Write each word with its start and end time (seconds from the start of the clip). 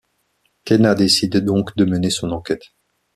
Khéna 0.65 0.95
décide 0.95 1.37
donc 1.45 1.75
de 1.77 1.85
mener 1.85 2.09
son 2.09 2.31
enquête. 2.31 2.63